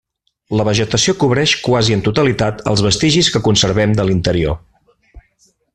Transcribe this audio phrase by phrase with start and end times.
[0.59, 4.59] La vegetació cobreix quasi en totalitat els vestigis que conservem de l'interior.